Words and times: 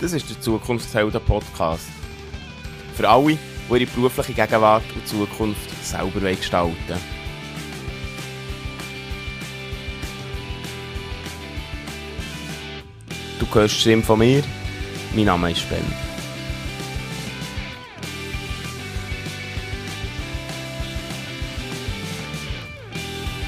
Das 0.00 0.14
ist 0.14 0.30
der 0.30 0.40
Zukunftshelden 0.40 1.20
Podcast. 1.20 1.86
Für 2.94 3.06
alle, 3.06 3.36
die 3.68 3.74
ihre 3.74 3.84
berufliche 3.84 4.32
Gegenwart 4.32 4.82
und 4.94 5.06
Zukunft 5.06 5.84
selber 5.84 6.20
gestalten. 6.20 6.74
Du 13.38 13.54
hörst 13.54 13.84
die 13.84 14.00
von 14.00 14.18
mir. 14.20 14.42
Mein 15.14 15.26
Name 15.26 15.50
ist 15.50 15.68
Ben. 15.68 15.84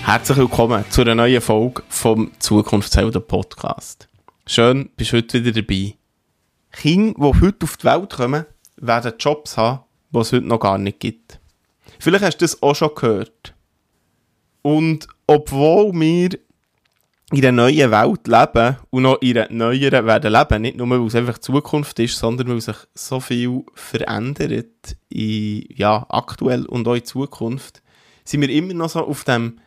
Herzlich 0.05 0.37
willkommen 0.37 0.85
zu 0.91 1.01
einer 1.01 1.15
neuen 1.15 1.41
Folge 1.41 1.83
vom 1.89 2.31
Zukunftshelden 2.39 3.27
Podcast. 3.27 4.07
Schön, 4.47 4.91
bist 4.97 5.13
du 5.13 5.17
heute 5.17 5.43
wieder 5.43 5.63
dabei. 5.63 5.95
Kinder, 6.73 7.15
die 7.19 7.41
heute 7.41 7.65
auf 7.65 7.77
die 7.77 7.85
Welt 7.85 8.13
kommen, 8.13 8.47
werden 8.77 9.15
Jobs 9.19 9.57
haben, 9.57 9.81
die 10.11 10.19
es 10.19 10.33
heute 10.33 10.47
noch 10.47 10.61
gar 10.61 10.79
nicht 10.79 11.01
gibt. 11.01 11.39
Vielleicht 11.99 12.25
hast 12.25 12.39
du 12.39 12.45
das 12.45 12.63
auch 12.63 12.75
schon 12.75 12.95
gehört. 12.95 13.55
Und 14.63 15.07
obwohl 15.27 15.93
wir 15.93 16.31
in 17.33 17.45
einer 17.45 17.53
neuen 17.53 17.91
Welt 17.91 18.27
leben 18.27 18.77
und 18.91 19.03
noch 19.05 19.21
in 19.23 19.39
einer 19.39 19.53
neueren 19.53 20.07
werden 20.07 20.33
leben, 20.33 20.63
nicht 20.63 20.77
nur, 20.77 20.91
weil 20.91 21.07
es 21.07 21.15
einfach 21.15 21.39
Zukunft 21.39 21.99
ist, 21.99 22.19
sondern 22.19 22.49
weil 22.49 22.61
sich 22.61 22.77
so 22.95 23.21
viel 23.21 23.65
verändert, 23.75 24.97
in, 25.09 25.65
ja, 25.75 26.05
aktuell 26.09 26.67
und 26.67 26.87
auch 26.87 26.95
in 26.95 27.05
Zukunft, 27.05 27.83
sind 28.25 28.43
wir 28.43 28.51
immer 28.51 28.75
noch 28.75 28.91
so 28.91 29.07
auf 29.07 29.25
dem 29.25 29.59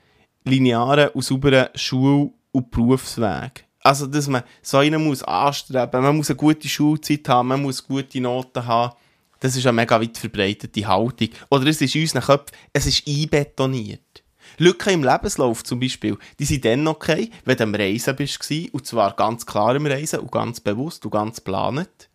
linearen 0.44 1.10
und 1.10 1.24
sauberen 1.24 1.70
Schul- 1.76 2.32
und 2.52 2.72
Berufsweg. 2.72 3.65
Also, 3.86 4.08
dass 4.08 4.28
man 4.28 4.42
so 4.64 4.80
einen 4.80 5.04
muss 5.04 5.22
anstreben, 5.22 6.02
man 6.02 6.18
muss 6.18 6.32
eine 6.32 6.38
gute 6.38 6.68
Schulzeit 6.68 7.30
haben, 7.30 7.50
man 7.50 7.62
muss 7.62 7.86
gute 7.88 8.20
Noten 8.20 8.66
haben. 8.66 8.96
Das 9.40 9.56
ist 9.56 9.68
eine 9.68 9.74
mega 9.74 10.02
weit 10.02 10.18
verbreitete 10.18 10.88
Haltung. 10.88 11.30
Oder 11.52 11.68
es 11.68 11.80
ist 11.80 11.94
in 11.94 12.02
unseren 12.02 12.24
Köpfen, 12.24 12.58
es 12.74 12.88
ist 12.88 13.08
einbetoniert. 13.08 14.24
Lücken 14.58 14.92
im 14.92 15.04
Lebenslauf 15.04 15.64
zum 15.64 15.80
Beispiel, 15.80 16.18
die 16.40 16.46
sind 16.46 16.66
dann 16.66 16.88
okay, 16.88 17.30
wenn 17.44 17.58
du 17.58 17.64
am 17.64 17.76
Reisen 17.76 18.16
bist 18.16 18.40
und 18.72 18.88
zwar 18.88 19.16
ganz 19.16 19.46
klar 19.46 19.76
im 19.76 19.86
Reisen 19.86 20.22
und 20.22 20.32
ganz 20.32 20.60
bewusst 20.60 21.06
und 21.06 21.12
ganz 21.12 21.36
geplant. 21.36 22.10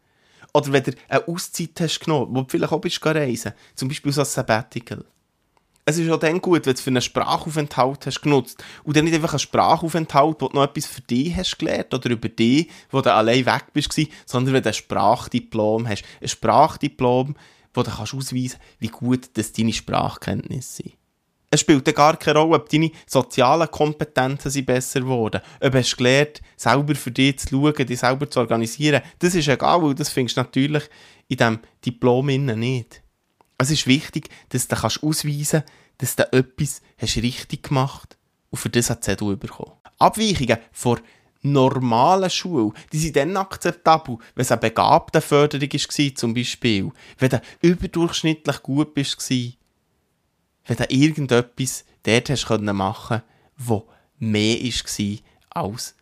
Oder 0.53 0.73
wenn 0.73 0.83
du 0.83 0.93
eine 1.09 1.29
Auszeit 1.29 1.81
hast 1.81 2.01
genommen, 2.01 2.35
wo 2.35 2.41
du 2.41 2.49
vielleicht 2.49 2.73
auch 2.73 2.81
bist 2.81 3.07
reisen, 3.07 3.53
zum 3.77 3.87
Beispiel 3.87 4.11
so 4.11 4.23
ein 4.23 4.27
Sabbatical. 4.27 5.05
Es 5.91 5.99
ist 5.99 6.09
auch 6.09 6.21
dann 6.21 6.41
gut, 6.41 6.67
wenn 6.67 6.75
du 6.75 6.81
für 6.81 6.91
einen 6.91 7.03
Sprachaufenthalt 7.03 8.07
hast 8.07 8.23
genutzt 8.23 8.63
und 8.85 8.97
dann 8.97 9.07
nicht 9.07 9.15
einfach 9.15 9.33
einen 9.33 9.41
Sprachaufenthalt, 9.41 10.37
wo 10.39 10.47
du 10.47 10.55
noch 10.55 10.63
etwas 10.63 10.87
für 10.87 11.01
dich 11.01 11.35
hast 11.35 11.59
gelernt 11.59 11.93
oder 11.93 12.11
über 12.11 12.29
dich, 12.29 12.69
wo 12.93 13.01
du 13.01 13.13
allein 13.13 13.45
weg 13.45 13.65
bist, 13.73 13.93
sondern 14.25 14.55
wenn 14.55 14.63
du 14.63 14.69
ein 14.69 14.75
Sprachdiplom 14.75 15.89
hast. 15.89 16.05
Ein 16.23 16.29
Sprachdiplom, 16.29 17.35
wo 17.75 17.83
du 17.83 17.91
kannst 17.91 18.15
ausweisen 18.15 18.61
wie 18.79 18.87
gut 18.87 19.31
das 19.35 19.53
deine 19.53 19.73
Sprachkenntnisse 19.73 20.85
sind. 20.85 20.93
Es 21.51 21.59
spielt 21.59 21.85
dann 21.89 21.95
gar 21.95 22.17
keine 22.17 22.39
Rolle, 22.39 22.59
ob 22.59 22.69
deine 22.69 22.93
sozialen 23.09 23.69
Kompetenzen 23.69 24.53
sind 24.53 24.67
besser 24.67 25.01
geworden, 25.01 25.41
ob 25.61 25.73
du 25.73 25.83
gelernt 25.97 26.41
selber 26.57 26.95
für 26.95 27.11
dich 27.11 27.41
zu 27.41 27.49
schauen, 27.49 27.75
dich 27.75 27.99
selber 27.99 28.31
zu 28.31 28.39
organisieren. 28.39 29.03
Das 29.19 29.35
ist 29.35 29.49
egal, 29.49 29.83
weil 29.83 29.97
das 29.97 30.11
findest 30.11 30.37
du 30.37 30.43
natürlich 30.43 30.85
in 31.27 31.37
diesem 31.37 31.59
Diplom 31.85 32.27
nicht. 32.27 33.03
Es 33.59 33.71
ist 33.71 33.87
wichtig, 33.87 34.31
dass 34.49 34.69
du 34.69 34.75
ausweisen 34.77 35.61
kannst, 35.61 35.80
dass 36.01 36.17
du 36.17 36.33
etwas 36.33 36.81
hast 36.99 37.17
richtig 37.17 37.65
gemacht 37.65 38.17
und 38.51 38.59
für 38.59 38.71
das 38.71 38.91
hat 38.91 39.05
Zettel 39.05 39.37
bekommen. 39.37 39.73
Abweichungen 39.99 40.59
vor 40.73 40.99
normalen 41.43 42.31
Schule, 42.31 42.73
die 42.93 42.99
sind 42.99 43.17
dann 43.17 43.37
akzeptabel, 43.37 44.19
wenn 44.35 44.43
es 44.43 44.53
eine 44.53 44.61
begabte 44.61 45.21
Förderung 45.21 45.73
war, 45.73 46.15
zum 46.15 46.35
Beispiel. 46.35 46.91
Wenn 47.19 47.31
du 47.31 47.43
überdurchschnittlich 47.61 48.63
gut 48.63 48.95
bist, 48.95 49.31
wenn 49.31 50.77
du 50.77 50.85
irgendetwas 50.89 51.85
dort 52.03 52.31
hast 52.31 52.47
können 52.47 52.77
machen 52.77 53.23
wo 53.61 53.87
mehr 54.19 54.59
war 54.59 55.19
als 55.51 55.95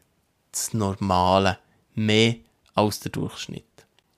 das 0.52 0.74
Normale, 0.74 1.58
mehr 1.94 2.36
als 2.74 3.00
der 3.00 3.10
Durchschnitt. 3.10 3.64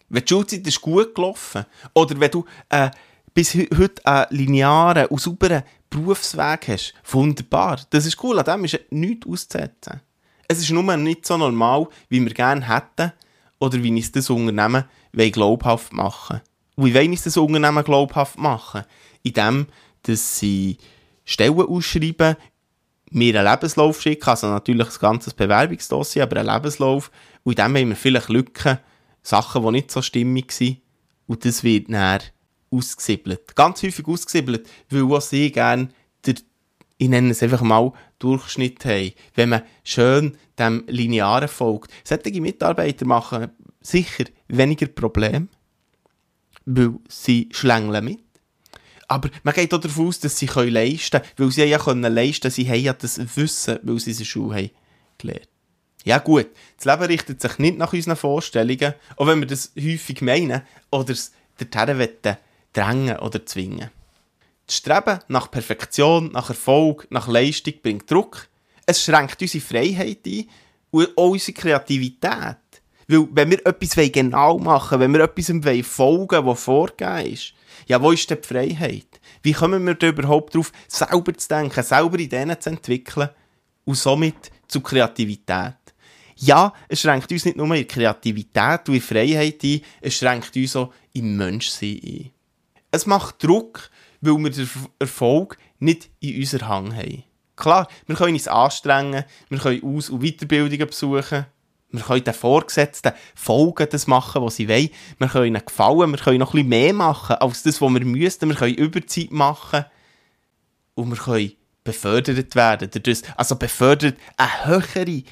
Wenn 0.09 0.25
die 0.25 0.29
Schulzeit 0.29 0.67
ist 0.67 0.81
gut 0.81 1.15
gelaufen 1.15 1.65
oder 1.95 2.19
wenn 2.21 2.31
du 2.31 2.45
äh, 2.69 2.91
bis 3.35 3.55
heute 3.55 4.05
einen 4.05 4.27
linearen 4.31 5.07
und 5.07 5.21
sauberen 5.21 5.63
Berufsweg 5.89 6.69
hast, 6.69 6.95
wunderbar. 7.11 7.81
Das 7.91 8.07
ist 8.07 8.23
cool, 8.23 8.39
an 8.39 8.45
dem 8.45 8.65
ist 8.65 8.79
nichts 8.91 9.27
auszusetzen. 9.27 10.01
Es 10.49 10.59
ist 10.59 10.71
nur 10.71 10.97
nicht 10.97 11.27
so 11.27 11.37
normal, 11.37 11.89
wie 12.09 12.25
wir 12.25 12.33
gerne 12.33 12.69
hätten 12.69 13.13
oder 13.59 13.83
wie 13.83 13.91
uns 13.91 14.13
das 14.13 14.31
Unternehmen 14.31 14.85
glaubhaft 15.13 15.93
machen 15.93 16.41
Und 16.77 16.87
wie 16.87 16.95
wollen 16.95 17.11
uns 17.11 17.25
das 17.25 17.37
Unternehmen 17.37 17.85
glaubhaft 17.85 18.39
machen? 18.39 18.85
Indem, 19.23 19.67
dass 20.03 20.39
sie 20.39 20.79
Stellen 21.25 21.61
ausschreiben, 21.61 22.37
mir 23.11 23.39
einen 23.39 23.51
Lebenslauf 23.53 24.01
schicken, 24.01 24.29
also 24.29 24.49
natürlich 24.49 24.89
ein 24.89 25.01
ganzes 25.01 25.35
Bewerbungsdossier, 25.35 26.23
aber 26.23 26.41
einen 26.41 26.49
Lebenslauf. 26.49 27.11
Und 27.43 27.59
in 27.59 27.65
dem 27.65 27.77
haben 27.77 27.89
wir 27.91 27.97
vielleicht 27.97 28.29
Lücken, 28.29 28.79
Sachen, 29.23 29.63
die 29.63 29.71
nicht 29.73 29.91
so 29.91 30.01
stimmig 30.03 30.53
sind. 30.53 30.81
Und 31.27 31.45
das 31.45 31.63
wird 31.63 31.93
dann 31.93 32.21
ausgesiebelt. 32.71 33.55
Ganz 33.55 33.83
häufig 33.83 34.07
ausgesiebelt, 34.07 34.69
weil 34.91 35.03
auch 35.03 35.21
sie 35.21 35.51
gerne 35.51 35.89
der, 36.27 36.35
ich 36.99 37.09
nenne 37.09 37.31
es 37.31 37.43
einfach 37.43 37.63
mal, 37.63 37.93
Durchschnitt 38.19 38.85
haben. 38.85 39.13
Wenn 39.35 39.49
man 39.49 39.63
schön 39.83 40.37
dem 40.59 40.85
Linearen 40.87 41.49
folgt. 41.49 41.91
Solche 42.05 42.41
Mitarbeiter 42.41 43.07
machen 43.07 43.51
sicher 43.81 44.25
weniger 44.49 44.87
Probleme, 44.87 45.49
weil 46.67 46.95
sie 47.09 47.49
schlängeln 47.53 48.05
mit. 48.05 48.21
Aber 49.09 49.31
man 49.43 49.55
geht 49.55 49.75
auch 49.75 49.81
davon 49.81 50.09
aus, 50.09 50.21
dass 50.21 50.39
sie 50.39 50.47
können 50.47 50.73
leisten 50.73 51.21
können, 51.21 51.33
weil 51.37 51.51
sie 51.51 51.65
ja 51.65 51.79
können 51.79 52.15
leisten 52.15 52.51
sie 52.51 52.69
haben 52.69 52.83
ja 52.83 52.93
das 52.93 53.19
Wissen, 53.37 53.81
weil 53.83 53.99
sie 53.99 54.13
es 54.13 54.19
in 54.19 54.23
der 54.23 54.25
Schule 54.27 54.57
haben 54.57 54.71
gelernt. 55.19 55.49
Ja 56.05 56.19
gut, 56.19 56.49
das 56.77 56.87
Leben 56.87 57.11
richtet 57.11 57.41
sich 57.41 57.59
nicht 57.59 57.77
nach 57.77 57.93
unseren 57.93 58.17
Vorstellungen, 58.17 58.95
auch 59.17 59.27
wenn 59.27 59.41
wir 59.41 59.47
das 59.47 59.73
häufig 59.79 60.23
meinen 60.23 60.63
oder 60.91 61.11
es 61.11 61.33
dorthin 61.59 61.99
wollen 61.99 62.37
drängen 62.73 63.19
oder 63.19 63.45
zwingen. 63.45 63.91
Das 64.67 64.77
Streben 64.77 65.19
nach 65.29 65.51
Perfektion, 65.51 66.31
nach 66.33 66.49
Erfolg, 66.49 67.07
nach 67.11 67.29
Leistung 67.29 67.75
bringt 67.83 68.11
Druck. 68.11 68.47
Es 68.87 69.03
schränkt 69.05 69.41
unsere 69.43 69.65
Freiheit 69.65 70.27
ein 70.27 70.49
und 70.91 71.09
auch 71.17 71.31
unsere 71.31 71.53
Kreativität. 71.53 72.57
Weil, 73.09 73.29
wenn 73.33 73.51
wir 73.51 73.67
etwas 73.67 74.13
genau 74.13 74.59
machen 74.59 75.01
wenn 75.01 75.13
wir 75.13 75.21
etwas 75.21 75.51
folgen 75.87 76.47
was 76.47 76.63
vorgegeben 76.63 77.33
ist, 77.33 77.55
ja, 77.87 78.01
wo 78.01 78.13
ist 78.13 78.31
denn 78.31 78.39
die 78.41 78.47
Freiheit? 78.47 79.21
Wie 79.43 79.53
kommen 79.53 79.85
wir 79.85 79.95
da 79.95 80.09
überhaupt 80.09 80.55
darauf, 80.55 80.71
selber 80.87 81.35
zu 81.35 81.49
denken, 81.49 81.83
selber 81.83 82.19
Ideen 82.19 82.55
zu 82.61 82.71
entwickeln 82.71 83.31
und 83.85 83.97
somit 83.97 84.53
zu 84.69 84.81
Kreativität? 84.81 85.75
Ja, 86.37 86.73
es 86.89 87.01
schränkt 87.01 87.33
uns 87.33 87.45
nicht 87.45 87.57
nur 87.57 87.75
in 87.75 87.89
Kreativität 87.89 88.89
und 88.89 88.95
in 88.95 89.01
Freiheit 89.01 89.63
ein, 89.65 89.81
es 90.01 90.17
schränkt 90.17 90.55
uns 90.55 90.77
auch 90.77 90.93
im 91.13 91.37
Menschsein 91.37 92.01
ein. 92.05 92.31
Es 92.91 93.07
macht 93.07 93.43
Druck, 93.43 93.91
weil 94.21 94.37
wir 94.39 94.51
den 94.51 94.69
Erfolg 94.99 95.59
nicht 95.79 96.11
in 96.21 96.41
unserer 96.41 96.69
Hand 96.69 96.95
haben. 96.95 97.25
Klar, 97.57 97.89
wir 98.07 98.17
können 98.17 98.35
uns 98.35 98.49
anstrengen, 98.49 99.25
wir 99.49 99.59
können 99.59 99.83
Aus- 99.85 100.11
und 100.11 100.23
Weiterbildungen 100.23 100.87
besuchen, 100.87 101.47
wir 101.93 102.03
können 102.03 102.25
den 102.25 102.35
Vorgesetzten 102.35 103.13
folgen, 103.35 103.89
das 103.91 104.07
machen, 104.07 104.43
was 104.43 104.57
sie 104.57 104.69
wollen. 104.69 104.91
Wir 105.19 105.29
können 105.29 105.47
ihnen 105.47 105.65
gefallen, 105.65 106.11
wir 106.11 106.19
können 106.19 106.39
noch 106.39 106.55
ein 106.55 106.59
bisschen 106.59 106.69
mehr 106.69 106.93
machen, 106.93 107.37
als 107.37 107.63
das, 107.65 107.81
was 107.81 107.93
wir 107.93 108.05
müssten. 108.05 108.49
Wir 108.49 108.57
können 108.57 108.75
Überzeit 108.75 109.33
machen 109.33 109.85
und 110.95 111.11
wir 111.11 111.17
können 111.17 111.53
befördert 111.83 112.55
werden. 112.55 112.91
Also 113.37 113.57
befördert 113.57 114.17
eine 114.37 114.67
höhere 114.67 115.23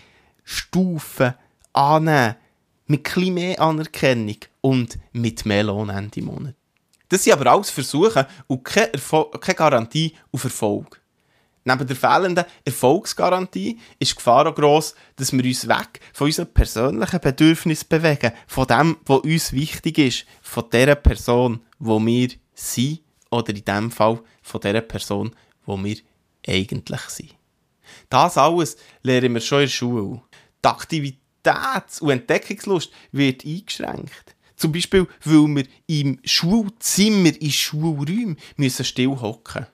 Stufe 0.43 1.37
annehmen, 1.73 2.35
mit 2.87 3.01
ein 3.01 3.15
bisschen 3.15 3.35
mehr 3.35 3.61
Anerkennung 3.61 4.39
und 4.61 4.99
mit 5.13 5.47
mehr 5.47 5.63
Lohn 5.65 5.91
Ende 5.91 6.23
Monat. 6.23 6.55
Das 7.09 7.25
sind 7.25 7.33
aber 7.33 7.51
alles 7.51 7.71
Versuche 7.71 8.27
und 8.47 8.65
keine, 8.65 8.93
keine 9.41 9.57
Garantie 9.57 10.15
auf 10.33 10.45
Erfolg. 10.45 11.01
Neben 11.65 11.87
der 11.87 11.97
fehlenden 11.97 12.45
Erfolgsgarantie 12.65 13.79
ist 13.99 14.13
die 14.13 14.15
Gefahr 14.15 14.47
auch 14.47 14.55
gross, 14.55 14.95
dass 15.17 15.33
wir 15.33 15.45
uns 15.45 15.69
weg 15.69 16.01
von 16.15 16.27
unseren 16.27 16.53
persönlichen 16.53 17.21
Bedürfnissen 17.21 17.89
bewegen, 17.89 18.33
von 18.47 18.67
dem, 18.67 18.97
was 19.05 19.21
uns 19.21 19.53
wichtig 19.53 19.99
ist, 19.99 20.25
von 20.41 20.65
der 20.73 20.95
Person, 20.95 21.61
wo 21.79 21.99
wir 22.01 22.31
sind, 22.55 23.01
oder 23.31 23.51
in 23.55 23.65
dem 23.65 23.91
Fall 23.91 24.19
von 24.41 24.61
der 24.63 24.81
Person, 24.81 25.35
wo 25.67 25.77
wir 25.83 25.99
eigentlich 26.47 27.01
sind. 27.03 27.35
Das 28.09 28.39
alles 28.39 28.77
lernen 29.03 29.35
wir 29.35 29.41
schon 29.43 29.59
in 29.59 29.65
der 29.65 29.71
Schule. 29.71 30.23
Die 30.65 30.69
Aktivitäts- 30.69 32.01
und 32.01 32.11
Entdeckungslust 32.11 32.91
wird 33.13 33.45
eingeschränkt. 33.45 34.35
Zum 34.59 34.73
Beispiel, 34.73 35.07
weil 35.25 35.57
wir 35.57 35.65
im 35.87 36.19
Schulzimmer, 36.25 37.31
in 37.41 37.51
Schulräumen 37.51 38.37
müssen 38.57 38.85
still 38.85 39.21
hocken 39.21 39.67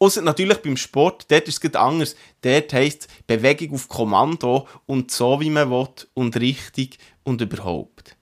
Außer 0.00 0.22
natürlich 0.22 0.58
beim 0.58 0.76
Sport, 0.76 1.26
dort 1.30 1.48
ist 1.48 1.64
es 1.64 1.74
anders. 1.74 2.16
Dort 2.42 2.72
heisst 2.72 3.02
es 3.02 3.08
Bewegung 3.26 3.74
auf 3.74 3.88
Kommando 3.88 4.68
und 4.86 5.10
so, 5.10 5.40
wie 5.40 5.50
man 5.50 5.70
will 5.70 5.88
und 6.14 6.36
richtig 6.36 6.98
und 7.24 7.40
überhaupt. 7.40 8.16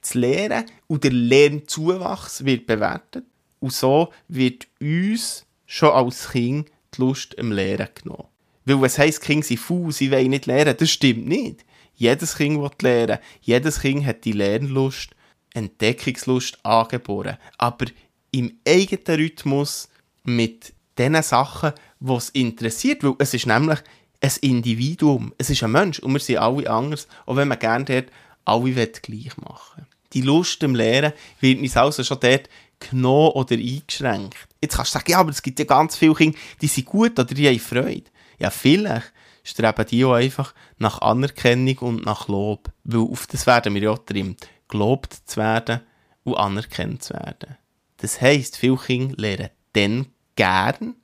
das 0.00 0.14
Lehren 0.14 0.64
und 0.86 1.04
der 1.04 1.12
Lernzuwachs 1.12 2.44
wird 2.44 2.66
bewertet. 2.66 3.24
Und 3.58 3.72
so 3.72 4.12
wird 4.28 4.68
uns 4.80 5.46
schon 5.66 5.90
als 5.90 6.30
Kind 6.30 6.70
die 6.94 7.00
Lust 7.00 7.38
am 7.38 7.52
Lehren 7.52 7.88
genommen. 7.94 8.28
Weil 8.64 8.80
was 8.80 8.98
heisst, 8.98 9.22
Kinder 9.22 9.46
sind 9.46 9.60
faul, 9.60 9.92
sie 9.92 10.10
wollen 10.10 10.30
nicht 10.30 10.46
lernen, 10.46 10.76
das 10.78 10.90
stimmt 10.90 11.26
nicht. 11.26 11.64
Jedes 11.96 12.36
Kind 12.36 12.60
will 12.60 12.70
lernen, 12.82 13.18
jedes 13.40 13.80
Kind 13.80 14.06
hat 14.06 14.24
die 14.24 14.32
Lernlust, 14.32 15.10
Entdeckungslust 15.54 16.64
angeboren. 16.64 17.38
Aber 17.58 17.86
im 18.30 18.58
eigenen 18.68 19.20
Rhythmus 19.20 19.88
mit 20.24 20.74
den 20.98 21.20
Sachen, 21.22 21.72
es 22.06 22.28
interessiert. 22.30 23.02
Weil 23.02 23.14
es 23.18 23.34
ist 23.34 23.46
nämlich 23.46 23.78
ein 24.20 24.32
Individuum, 24.42 25.34
es 25.38 25.50
ist 25.50 25.62
ein 25.62 25.72
Mensch 25.72 25.98
und 25.98 26.12
wir 26.12 26.20
sind 26.20 26.38
alle 26.38 26.68
anders, 26.70 27.08
auch 27.24 27.36
wenn 27.36 27.48
man 27.48 27.58
gerne 27.58 27.84
dort 27.84 28.06
alle 28.44 28.72
gleich 28.72 29.36
machen 29.38 29.86
Die 30.12 30.20
Lust 30.20 30.62
am 30.64 30.74
Lehren 30.74 31.12
wird 31.40 31.60
uns 31.60 31.76
also 31.76 32.04
schon 32.04 32.20
dort 32.20 32.48
genommen 32.78 33.30
oder 33.30 33.56
eingeschränkt. 33.56 34.36
Jetzt 34.60 34.76
kannst 34.76 34.94
du 34.94 34.98
sagen, 34.98 35.10
ja, 35.10 35.18
aber 35.18 35.30
es 35.30 35.42
gibt 35.42 35.58
ja 35.58 35.64
ganz 35.64 35.96
viele 35.96 36.14
Kinder, 36.14 36.38
die 36.60 36.66
sind 36.66 36.86
gut 36.86 37.18
oder 37.18 37.34
die 37.34 37.48
haben 37.48 37.58
Freude. 37.58 38.04
Ja, 38.38 38.50
vielleicht 38.50 39.12
streben 39.46 39.86
die 39.86 40.04
auch 40.04 40.14
einfach 40.14 40.54
nach 40.78 41.00
Anerkennung 41.00 41.78
und 41.78 42.04
nach 42.04 42.28
Lob. 42.28 42.70
Weil 42.84 43.00
auf 43.00 43.26
das 43.26 43.46
werden 43.46 43.74
wir 43.74 43.82
ja 43.82 43.90
auch 43.92 44.04
trimmt. 44.04 44.46
Gelobt 44.68 45.14
zu 45.24 45.36
werden 45.36 45.80
und 46.24 46.36
anerkannt 46.36 47.04
zu 47.04 47.14
werden. 47.14 47.56
Das 47.98 48.20
heisst, 48.20 48.56
viele 48.56 48.76
Kinder 48.76 49.14
lernen 49.16 49.50
dann 49.72 50.06
gern, 50.34 50.96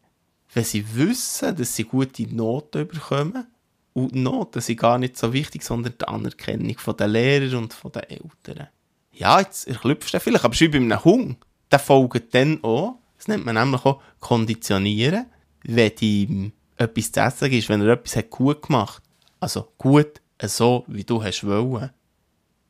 wenn 0.53 0.65
sie 0.65 0.97
wissen, 0.97 1.57
dass 1.57 1.77
sie 1.77 1.85
gute 1.85 2.35
Noten 2.35 2.89
bekommen. 2.89 3.47
Und 3.95 4.15
die 4.15 4.21
Noten 4.21 4.61
sind 4.61 4.81
gar 4.81 4.99
nicht 4.99 5.17
so 5.17 5.33
wichtig, 5.33 5.63
sondern 5.63 5.95
die 5.99 6.09
Anerkennung 6.09 6.77
der 6.99 7.09
Lehrer 7.09 7.59
und 7.59 7.77
der 7.95 8.11
Eltern. 8.11 8.69
Ja, 9.13 9.41
jetzt 9.41 9.69
erklüpfst 9.69 10.13
du 10.13 10.21
vielleicht, 10.21 10.45
aber 10.45 10.55
schon 10.55 10.71
bei 10.71 10.79
einem 10.79 11.05
Hund, 11.05 11.37
der 11.71 11.79
folgt 11.79 12.35
dann 12.35 12.63
auch, 12.65 12.97
das 13.19 13.29
nennt 13.29 13.45
man 13.45 13.55
nämlich 13.55 13.85
auch 13.85 14.03
Konditionieren, 14.19 15.27
wenn 15.65 15.93
ihm 16.01 16.53
etwas 16.77 17.13
zu 17.13 17.21
essen 17.21 17.53
ist, 17.53 17.69
wenn 17.69 17.83
er 17.83 17.95
etwas 17.95 18.17
hat 18.17 18.31
gut 18.31 18.63
gemacht 18.63 19.03
Also 19.41 19.69
gut, 19.79 20.21
so 20.43 20.85
wie 20.87 21.05
du 21.05 21.23
hast 21.23 21.47
wollen. 21.47 21.91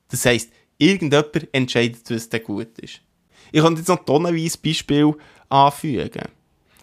Das 0.09 0.27
heisst, 0.27 0.51
irgendjemand 0.79 1.49
entscheidet, 1.53 2.11
was 2.11 2.29
dann 2.29 2.43
gut 2.43 2.79
ist. 2.79 3.01
Ich 3.51 3.63
kann 3.63 3.77
jetzt 3.77 3.89
noch 3.89 4.05
tonnenweise 4.05 4.59
Beispiel 4.59 5.15
anfügen. 5.49 6.29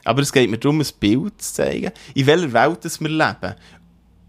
Aber 0.04 0.22
es 0.22 0.32
geht 0.32 0.50
mir 0.50 0.58
darum, 0.58 0.80
ein 0.80 0.88
Bild 1.00 1.42
zu 1.42 1.54
zeigen, 1.54 1.92
in 2.16 2.26
welcher 2.26 2.54
Welt 2.54 3.02
wir 3.02 3.10
leben. 3.10 3.56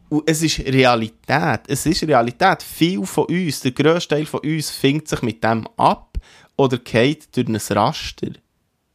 Und 0.09 0.25
es 0.27 0.43
ist 0.43 0.59
Realität. 0.59 1.61
Es 1.69 1.87
ist 1.87 2.03
Realität. 2.03 2.63
Viel 2.63 3.07
von 3.07 3.27
uns, 3.27 3.61
der 3.61 3.71
grösste 3.71 4.17
Teil 4.17 4.27
von 4.27 4.41
uns, 4.41 4.71
findet 4.71 5.09
sich 5.09 5.23
mit 5.23 5.43
dem 5.45 5.67
ab 5.77 6.19
oder 6.57 6.79
geht 6.79 7.35
durch 7.37 7.47
ein 7.47 7.57
Raster. 7.57 8.33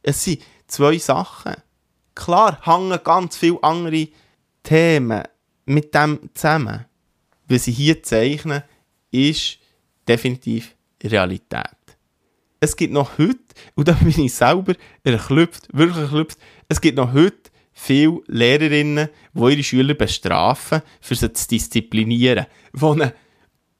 Es 0.02 0.22
sind 0.22 0.42
zwei 0.66 0.98
Sachen. 0.98 1.54
Klar 2.16 2.58
hängen 2.64 2.98
ganz 3.04 3.36
viele 3.36 3.62
andere 3.62 4.08
Themen 4.64 5.22
mit 5.66 5.94
dem 5.94 6.18
zusammen. 6.34 6.86
Was 7.46 7.64
sie 7.64 7.72
hier 7.72 8.02
zeichnen, 8.02 8.64
ist 9.12 9.58
definitiv 10.08 10.74
Realität. 11.04 11.76
Es 12.58 12.74
gibt 12.74 12.92
noch 12.92 13.18
heute, 13.18 13.38
und 13.74 13.86
da 13.86 13.92
bin 13.92 14.08
ich 14.08 14.34
selber 14.34 14.72
erklüpft, 15.04 15.68
wirklich 15.72 15.98
erklüpft, 15.98 16.38
es 16.68 16.80
gibt 16.80 16.96
noch 16.96 17.12
heute 17.12 17.50
viele 17.72 18.22
Lehrerinnen, 18.26 19.10
die 19.34 19.40
ihre 19.40 19.62
Schüler 19.62 19.94
bestrafen, 19.94 20.82
für 21.00 21.14
sie 21.14 21.32
zu 21.32 21.48
disziplinieren. 21.48 22.46
Die 22.72 22.84
eine 22.84 23.14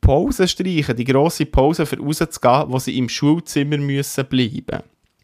Pause 0.01 0.47
streichen, 0.47 0.95
die 0.95 1.05
grosse 1.05 1.47
Pause 1.47 1.87
für 1.87 1.99
rauszugehen, 1.99 2.71
wo 2.71 2.79
sie 2.79 2.99
im 2.99 3.09
Schulzimmer 3.09 3.79
müssen 3.79 4.27
bleiben 4.27 4.83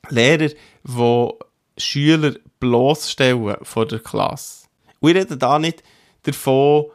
Lehrer, 0.08 0.48
die 0.48 1.30
Schüler 1.76 2.34
bloßstellen 2.60 3.56
vor 3.62 3.86
der 3.86 3.98
Klasse. 3.98 4.66
Und 5.00 5.10
ich 5.10 5.16
rede 5.16 5.36
da 5.36 5.58
nicht 5.58 5.82
davon, 6.22 6.86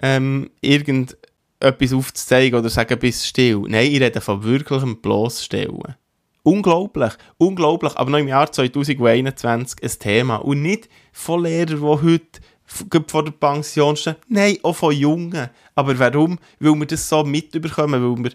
ähm, 0.00 0.50
irgendetwas 0.60 1.92
aufzuzeigen 1.92 2.58
oder 2.58 2.70
sagen, 2.70 2.98
bis 2.98 3.26
still. 3.26 3.62
Nein, 3.68 3.90
ich 3.90 4.00
rede 4.00 4.20
von 4.20 4.42
wirklichem 4.42 5.00
bloßstellen. 5.00 5.96
Unglaublich, 6.44 7.12
unglaublich, 7.38 7.96
aber 7.96 8.10
noch 8.10 8.18
im 8.18 8.26
Jahr 8.26 8.50
2021 8.50 9.82
ein 9.82 9.98
Thema. 9.98 10.36
Und 10.36 10.62
nicht 10.62 10.88
von 11.12 11.42
Lehrern, 11.42 11.76
die 11.76 11.82
heute 11.82 13.04
vor 13.06 13.24
der 13.24 13.32
Pension 13.32 13.96
stehen. 13.96 14.16
Nein, 14.28 14.58
auch 14.62 14.74
von 14.74 14.92
Jungen. 14.92 15.50
Aber 15.74 15.98
warum? 15.98 16.38
Weil 16.58 16.74
wir 16.74 16.86
das 16.86 17.08
so 17.08 17.22
mitbekommen, 17.22 18.16
weil 18.16 18.24
wir 18.24 18.32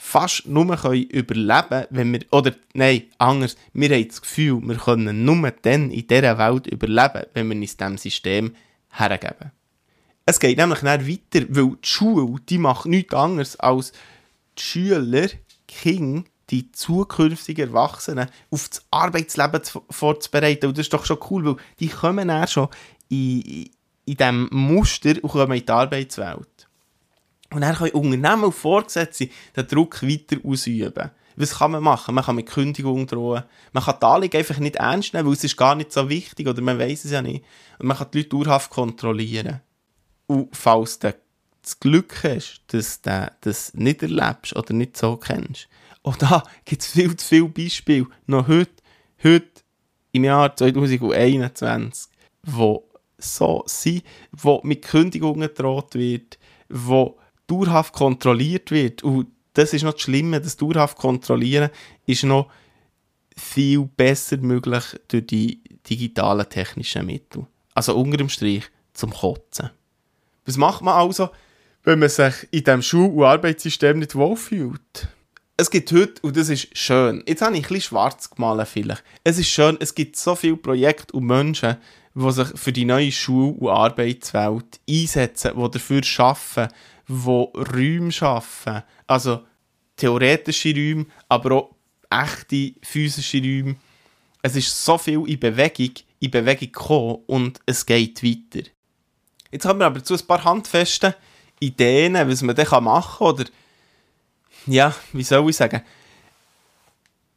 fast 0.00 0.46
nur 0.46 0.64
überleben 0.84 1.68
können, 1.68 1.86
wenn 1.90 2.12
wir, 2.12 2.20
oder 2.30 2.54
nein, 2.72 3.02
anders, 3.18 3.56
wir 3.72 3.90
haben 3.90 4.06
das 4.06 4.22
Gefühl, 4.22 4.62
wir 4.62 4.76
können 4.76 5.24
nur 5.24 5.50
dann 5.50 5.90
in 5.90 6.06
dieser 6.06 6.38
Welt 6.38 6.68
überleben, 6.68 7.26
wenn 7.34 7.48
wir 7.48 7.56
uns 7.56 7.76
diesem 7.76 7.98
System 7.98 8.54
hergeben. 8.90 9.50
Es 10.24 10.38
geht 10.38 10.56
nämlich 10.56 10.82
nicht 10.82 11.32
weiter, 11.34 11.46
weil 11.48 11.76
die 11.82 11.88
Schule, 11.88 12.40
die 12.48 12.58
macht 12.58 12.86
nichts 12.86 13.12
anderes 13.12 13.58
als 13.58 13.92
die 14.56 14.62
Schüler, 14.62 15.28
Kinder, 15.66 16.22
die 16.50 16.70
zukünftigen 16.70 17.68
Erwachsenen 17.68 18.30
auf 18.50 18.68
das 18.68 18.86
Arbeitsleben 18.92 19.60
vorzubereiten. 19.90 20.66
Und 20.66 20.78
das 20.78 20.86
ist 20.86 20.92
doch 20.92 21.04
schon 21.04 21.18
cool, 21.28 21.44
weil 21.44 21.56
die 21.80 21.88
kommen 21.88 22.28
dann 22.28 22.46
schon 22.46 22.68
in, 23.08 23.68
in 24.04 24.16
diesem 24.16 24.48
Muster 24.52 25.14
und 25.22 25.32
kommen 25.32 25.58
in 25.58 25.66
die 25.66 25.72
Arbeitswelt. 25.72 26.67
Und 27.50 27.62
dann 27.62 27.74
können 27.76 27.92
Unternehmen 27.92 28.44
und 28.44 28.54
Vorgesetzte 28.54 29.28
den 29.56 29.66
Druck 29.66 30.02
weiter 30.02 30.36
ausüben. 30.44 31.10
Was 31.36 31.58
kann 31.58 31.70
man 31.70 31.82
machen? 31.82 32.14
Man 32.14 32.24
kann 32.24 32.36
mit 32.36 32.46
Kündigung 32.46 33.06
drohen. 33.06 33.44
Man 33.72 33.84
kann 33.84 33.96
die 34.00 34.06
Anliegen 34.06 34.36
einfach 34.36 34.58
nicht 34.58 34.76
ernst 34.76 35.14
nehmen, 35.14 35.26
weil 35.26 35.34
es 35.34 35.44
ist 35.44 35.56
gar 35.56 35.76
nicht 35.76 35.92
so 35.92 36.08
wichtig 36.08 36.48
oder 36.48 36.60
man 36.60 36.78
weiß 36.78 37.04
es 37.04 37.12
ja 37.12 37.22
nicht. 37.22 37.44
Und 37.78 37.86
man 37.86 37.96
kann 37.96 38.08
die 38.12 38.18
Leute 38.18 38.30
dauerhaft 38.30 38.70
kontrollieren. 38.70 39.60
Und 40.26 40.54
falls 40.54 40.98
du 40.98 41.14
das 41.62 41.78
Glück 41.78 42.24
hast, 42.24 42.62
dass 42.68 43.00
du 43.02 43.30
das 43.40 43.72
nicht 43.74 44.02
erlebst 44.02 44.56
oder 44.56 44.74
nicht 44.74 44.96
so 44.96 45.16
kennst, 45.16 45.68
auch 46.02 46.16
da 46.16 46.42
gibt 46.64 46.82
es 46.82 46.88
viel 46.88 47.16
zu 47.16 47.26
viele 47.26 47.48
Beispiele, 47.48 48.06
noch 48.26 48.48
heute, 48.48 48.82
heute 49.22 49.62
im 50.12 50.24
Jahr 50.24 50.54
2021, 50.56 52.10
wo 52.42 52.88
so 53.18 53.62
sind, 53.66 54.04
wo 54.32 54.60
mit 54.64 54.82
Kündigungen 54.82 55.48
gedroht 55.48 55.94
wird, 55.94 56.38
wo 56.68 57.18
dauerhaft 57.48 57.92
kontrolliert 57.92 58.70
wird. 58.70 59.02
Und 59.02 59.26
das 59.54 59.72
ist 59.72 59.82
noch 59.82 59.94
das 59.94 60.02
Schlimme, 60.02 60.40
das 60.40 60.56
dauerhaft 60.56 60.96
kontrollieren 60.96 61.70
ist 62.06 62.22
noch 62.22 62.48
viel 63.36 63.80
besser 63.84 64.36
möglich 64.36 64.84
durch 65.08 65.26
die 65.26 65.60
digitalen 65.88 66.48
technischen 66.48 67.06
Mittel. 67.06 67.46
Also 67.74 67.96
unter 67.96 68.16
dem 68.16 68.28
Strich 68.28 68.64
zum 68.92 69.12
Kotzen. 69.12 69.70
Was 70.44 70.56
macht 70.56 70.82
man 70.82 70.94
also, 70.94 71.30
wenn 71.82 71.98
man 71.98 72.08
sich 72.08 72.48
in 72.50 72.64
diesem 72.64 72.82
Schul- 72.82 73.10
und 73.10 73.24
Arbeitssystem 73.24 73.98
nicht 73.98 74.14
wohlfühlt? 74.14 75.08
es 75.60 75.70
gibt 75.70 75.90
heute, 75.90 76.22
und 76.22 76.36
das 76.36 76.48
ist 76.48 76.68
schön, 76.78 77.22
jetzt 77.26 77.42
habe 77.42 77.56
ich 77.56 77.64
ein 77.64 77.68
bisschen 77.68 77.82
schwarz 77.82 78.30
gemalt 78.30 78.68
vielleicht, 78.68 79.02
es 79.24 79.38
ist 79.38 79.48
schön, 79.48 79.76
es 79.80 79.94
gibt 79.94 80.16
so 80.16 80.36
viele 80.36 80.56
Projekte 80.56 81.12
und 81.14 81.26
Menschen, 81.26 81.76
die 82.14 82.30
sich 82.30 82.48
für 82.54 82.72
die 82.72 82.84
neue 82.84 83.10
Schul- 83.10 83.56
und 83.58 83.68
Arbeitswelt 83.68 84.80
einsetzen, 84.88 85.52
die 85.56 85.70
dafür 85.70 86.02
arbeiten, 86.18 86.74
die 87.08 87.14
Räume 87.14 88.12
schaffen, 88.12 88.82
also 89.06 89.44
theoretische 89.96 90.74
Räume, 90.74 91.06
aber 91.28 91.52
auch 91.52 91.74
echte 92.10 92.74
physische 92.82 93.38
Räume. 93.38 93.76
Es 94.42 94.54
ist 94.56 94.84
so 94.84 94.98
viel 94.98 95.28
in 95.28 95.40
Bewegung, 95.40 95.94
in 96.20 96.30
Bewegung 96.30 96.72
gekommen 96.72 97.18
und 97.26 97.60
es 97.66 97.84
geht 97.84 98.22
weiter. 98.22 98.68
Jetzt 99.50 99.64
haben 99.64 99.78
wir 99.78 99.86
aber 99.86 100.04
zu 100.04 100.14
ein 100.14 100.26
paar 100.26 100.44
handfesten 100.44 101.14
Ideen, 101.60 102.14
was 102.14 102.42
man 102.42 102.54
dann 102.54 102.84
machen 102.84 103.18
kann, 103.18 103.26
oder 103.28 103.44
ja, 104.66 104.94
wie 105.12 105.22
soll 105.22 105.48
ich 105.48 105.56
sagen? 105.56 105.82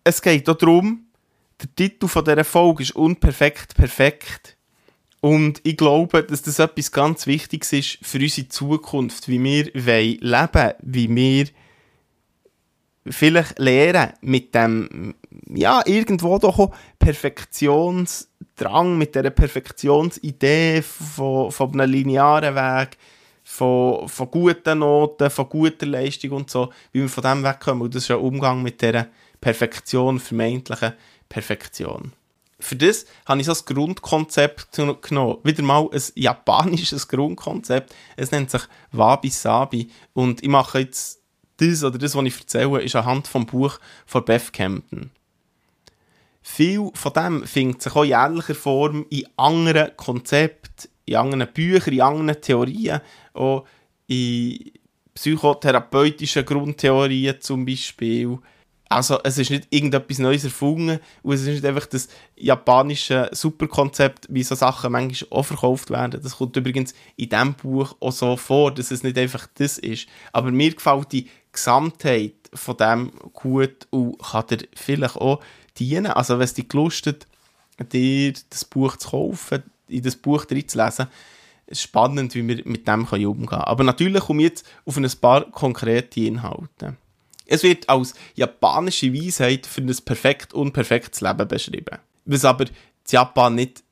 Es 0.03 0.21
geht 0.21 0.49
auch 0.49 0.57
darum, 0.57 1.05
der 1.61 1.73
Titel 1.75 2.07
dieser 2.07 2.43
Folge 2.43 2.83
ist 2.83 2.95
unperfekt 2.95 3.75
perfekt. 3.75 4.57
Und 5.21 5.61
ich 5.63 5.77
glaube, 5.77 6.23
dass 6.23 6.41
das 6.41 6.57
etwas 6.57 6.91
ganz 6.91 7.27
Wichtiges 7.27 7.73
ist 7.73 7.99
für 8.01 8.17
unsere 8.17 8.49
Zukunft, 8.49 9.27
wie 9.27 9.41
wir 9.41 9.65
leben 9.65 10.25
wollen, 10.25 10.73
wie 10.81 11.15
wir 11.15 11.47
vielleicht 13.07 13.59
lernen 13.59 14.13
mit 14.21 14.55
dem, 14.55 15.13
ja, 15.47 15.83
irgendwo 15.85 16.39
doch 16.39 16.71
Perfektionsdrang, 16.97 18.97
mit 18.97 19.13
dieser 19.13 19.29
Perfektionsidee 19.29 20.81
von, 20.81 21.51
von 21.51 21.79
einem 21.79 21.91
linearen 21.91 22.55
Weg, 22.55 22.97
von, 23.43 24.09
von 24.09 24.31
guten 24.31 24.79
Noten, 24.79 25.29
von 25.29 25.49
guter 25.49 25.85
Leistung 25.85 26.31
und 26.31 26.49
so, 26.49 26.71
wie 26.93 27.01
wir 27.01 27.09
von 27.09 27.23
dem 27.23 27.43
wegkommen. 27.43 27.83
Und 27.83 27.93
das 27.93 28.03
ist 28.03 28.09
ja 28.09 28.15
Umgang 28.15 28.63
mit 28.63 28.81
dieser 28.81 29.07
Perfektion, 29.39 30.19
vermeintlichen 30.19 30.93
Perfektion. 31.29 32.13
Für 32.61 32.75
das 32.75 33.05
habe 33.25 33.41
ich 33.41 33.49
ein 33.49 33.55
Grundkonzept 33.65 34.71
genommen. 35.01 35.37
Wieder 35.43 35.63
mal 35.63 35.89
ein 35.91 36.01
japanisches 36.15 37.07
Grundkonzept. 37.07 37.93
Es 38.15 38.31
nennt 38.31 38.51
sich 38.51 38.61
Wabi 38.91 39.29
Sabi. 39.29 39.89
Und 40.13 40.43
ich 40.43 40.49
mache 40.49 40.79
jetzt 40.79 41.21
das 41.57 41.83
oder 41.83 41.97
das, 41.97 42.15
was 42.15 42.25
ich 42.25 42.39
erzähle, 42.39 42.81
ist 42.81 42.95
anhand 42.95 43.27
vom 43.27 43.45
Buch 43.45 43.79
von 44.05 44.25
Beth 44.25 44.53
Campton. 44.53 45.11
Viel 46.41 46.89
von 46.93 47.13
dem 47.13 47.45
findet 47.45 47.81
sich 47.83 47.95
auch 47.95 48.03
in 48.03 48.13
ähnlicher 48.13 48.55
Form 48.55 49.05
in 49.09 49.27
anderen 49.37 49.95
Konzepten, 49.95 50.89
in 51.05 51.15
anderen 51.15 51.47
Büchern, 51.53 51.93
in 51.93 52.01
anderen 52.01 52.41
Theorien, 52.41 53.01
auch 53.33 53.65
in 54.07 54.71
psychotherapeutischen 55.13 56.45
Grundtheorien 56.45 57.39
zum 57.41 57.65
Beispiel. 57.65 58.39
Also 58.91 59.19
es 59.23 59.37
ist 59.37 59.49
nicht 59.49 59.67
irgendetwas 59.69 60.19
Neues 60.19 60.43
erfunden 60.43 60.99
und 61.23 61.33
es 61.33 61.41
ist 61.41 61.47
nicht 61.47 61.65
einfach 61.65 61.85
das 61.85 62.09
japanische 62.35 63.29
Superkonzept, 63.31 64.27
wie 64.29 64.43
so 64.43 64.53
Sachen 64.53 64.91
manchmal 64.91 65.39
auch 65.39 65.43
verkauft 65.43 65.89
werden. 65.91 66.19
Das 66.21 66.37
kommt 66.37 66.57
übrigens 66.57 66.93
in 67.15 67.29
diesem 67.29 67.53
Buch 67.53 67.95
auch 68.01 68.11
so 68.11 68.35
vor, 68.35 68.73
dass 68.73 68.91
es 68.91 69.03
nicht 69.03 69.17
einfach 69.17 69.47
das 69.55 69.77
ist. 69.77 70.07
Aber 70.33 70.51
mir 70.51 70.73
gefällt 70.73 71.13
die 71.13 71.29
Gesamtheit 71.53 72.33
von 72.53 72.75
dem 72.75 73.11
gut 73.31 73.87
und 73.91 74.19
kann 74.19 74.47
dir 74.47 74.67
vielleicht 74.75 75.15
auch 75.15 75.41
dienen. 75.77 76.07
Also 76.07 76.37
wenn 76.37 76.43
es 76.43 76.53
dich 76.53 76.67
gelustet, 76.67 77.27
dir 77.93 78.33
das 78.49 78.65
Buch 78.65 78.97
zu 78.97 79.09
kaufen, 79.09 79.63
in 79.87 80.03
das 80.03 80.17
Buch 80.17 80.45
reinzulesen, 80.51 81.07
ist 81.65 81.81
spannend, 81.81 82.35
wie 82.35 82.45
wir 82.45 82.61
mit 82.65 82.85
dem 82.85 83.05
umgehen 83.05 83.45
können. 83.45 83.61
Aber 83.61 83.85
natürlich 83.85 84.23
komme 84.23 84.41
ich 84.41 84.49
jetzt 84.49 84.67
auf 84.85 84.97
ein 84.97 85.09
paar 85.21 85.49
konkrete 85.49 86.19
Inhalte. 86.19 86.97
Es 87.51 87.63
wird 87.63 87.89
als 87.89 88.13
japanische 88.35 89.13
Weisheit 89.13 89.65
für 89.65 89.81
ein 89.81 89.93
perfekt 90.05 90.53
unperfektes 90.53 91.19
Leben 91.19 91.47
beschrieben. 91.49 91.97
Was 92.23 92.45
aber 92.45 92.65
in 92.65 92.73
Japan 93.09 93.55
nicht 93.55 93.83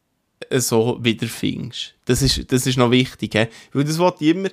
so 0.50 0.98
wiederfindest. 1.02 1.94
Das 2.06 2.22
ist, 2.22 2.50
das 2.54 2.66
ist 2.66 2.78
noch 2.78 2.92
wichtig, 2.92 3.34
he? 3.34 3.48
weil 3.74 3.84
das 3.84 3.98
wollte 3.98 4.24
ich 4.24 4.32
immer 4.32 4.48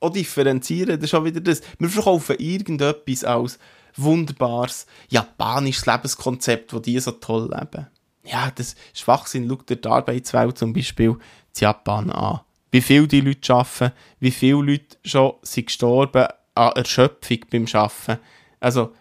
auch 0.00 0.10
differenzieren. 0.10 0.98
Das 0.98 1.10
ist 1.10 1.14
auch 1.14 1.24
wieder 1.24 1.42
das. 1.42 1.60
Wir 1.78 1.90
verkaufen 1.90 2.36
irgendetwas 2.38 3.22
als 3.22 3.58
wunderbares 3.96 4.86
japanisches 5.10 5.84
Lebenskonzept, 5.84 6.72
das 6.72 6.82
die 6.82 6.98
so 7.00 7.10
toll 7.12 7.50
leben. 7.52 7.88
Ja, 8.24 8.50
das 8.54 8.76
Schwachsinn 8.94 9.46
schaut 9.46 9.68
dir 9.68 9.76
die 9.76 9.88
Arbeitswelt 9.88 10.56
zum 10.56 10.72
Beispiel 10.72 11.10
in 11.10 11.20
Japan 11.54 12.10
an. 12.10 12.40
Wie 12.70 12.80
viel 12.80 13.06
die 13.06 13.20
Leute 13.20 13.52
arbeiten, 13.52 13.92
wie 14.20 14.30
viele 14.30 14.62
Leute 14.62 14.96
schon 15.04 15.34
sind 15.42 15.66
gestorben 15.66 16.28
an 16.54 16.72
Erschöpfung 16.72 17.40
beim 17.50 17.66
Arbeiten. 17.74 18.18
Also, 18.60 18.92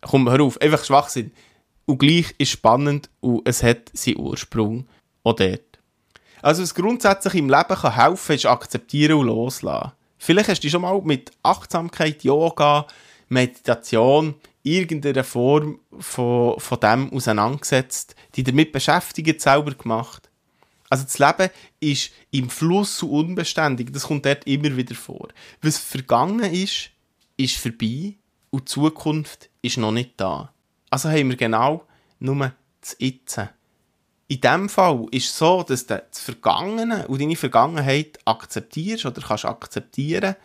komm, 0.00 0.28
hör 0.28 0.40
auf, 0.42 0.60
einfach 0.60 0.84
Schwachsinn. 0.84 1.32
Und 1.84 1.98
gleich 1.98 2.34
ist 2.38 2.50
spannend 2.50 3.08
und 3.20 3.48
es 3.48 3.62
hat 3.62 3.90
seinen 3.92 4.18
Ursprung 4.18 4.86
auch 5.22 5.34
dort. 5.34 5.60
Also, 6.42 6.62
was 6.62 6.74
grundsätzlich 6.74 7.34
im 7.34 7.48
Leben 7.48 7.76
kann 7.76 7.94
helfen 7.94 8.26
kann, 8.26 8.36
ist 8.36 8.46
akzeptieren 8.46 9.18
und 9.18 9.26
loslassen. 9.26 9.92
Vielleicht 10.18 10.48
hast 10.48 10.64
du 10.64 10.68
schon 10.68 10.82
mal 10.82 11.00
mit 11.02 11.30
Achtsamkeit, 11.42 12.24
Yoga, 12.24 12.86
Meditation, 13.28 14.34
irgendeiner 14.62 15.24
Form 15.24 15.78
von, 15.98 16.58
von 16.58 16.80
dem 16.80 17.12
auseinandergesetzt, 17.12 18.16
die 18.34 18.42
damit 18.42 18.72
beschäftigt, 18.72 19.40
selber 19.40 19.72
gemacht. 19.72 20.28
Also 20.88 21.04
das 21.04 21.18
Leben 21.18 21.50
ist 21.80 22.12
im 22.30 22.48
Fluss 22.48 23.02
und 23.02 23.10
unbeständig, 23.10 23.92
das 23.92 24.04
kommt 24.04 24.26
dort 24.26 24.46
immer 24.46 24.76
wieder 24.76 24.94
vor. 24.94 25.28
Was 25.62 25.78
vergangen 25.78 26.52
ist, 26.52 26.90
ist 27.36 27.56
vorbei 27.56 28.14
und 28.56 28.70
die 28.70 28.72
Zukunft 28.72 29.50
ist 29.60 29.76
noch 29.76 29.92
nicht 29.92 30.14
da. 30.16 30.50
Also 30.88 31.10
haben 31.10 31.28
wir 31.28 31.36
genau 31.36 31.84
nur 32.20 32.52
das 32.80 32.96
Jetzt. 32.98 33.38
In 34.28 34.40
diesem 34.40 34.68
Fall 34.70 35.06
ist 35.10 35.28
es 35.28 35.38
so, 35.38 35.62
dass 35.62 35.86
du 35.86 36.02
das 36.10 36.20
Vergangene 36.20 37.06
und 37.06 37.20
deine 37.20 37.36
Vergangenheit 37.36 38.18
akzeptierst 38.24 39.04
oder 39.04 39.20
kannst 39.20 39.44
akzeptieren, 39.44 40.36